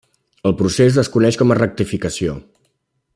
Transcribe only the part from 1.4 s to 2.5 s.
com a rectificació.